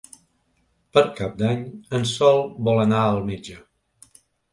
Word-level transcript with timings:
Per 0.97 1.01
Cap 1.19 1.35
d'Any 1.41 1.61
en 1.97 2.07
Sol 2.13 2.41
vol 2.69 2.81
anar 2.85 3.03
al 3.11 3.21
metge. 3.29 3.59